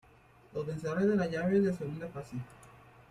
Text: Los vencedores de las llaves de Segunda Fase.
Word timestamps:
Los 0.55 0.65
vencedores 0.65 1.07
de 1.07 1.15
las 1.15 1.29
llaves 1.29 1.63
de 1.63 1.77
Segunda 1.77 2.07
Fase. 2.07 2.35